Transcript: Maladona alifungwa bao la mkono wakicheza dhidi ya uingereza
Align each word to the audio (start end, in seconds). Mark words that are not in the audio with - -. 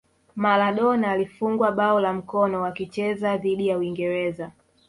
Maladona 0.35 1.11
alifungwa 1.11 1.71
bao 1.71 1.99
la 1.99 2.13
mkono 2.13 2.61
wakicheza 2.61 3.37
dhidi 3.37 3.67
ya 3.67 3.77
uingereza 3.77 4.51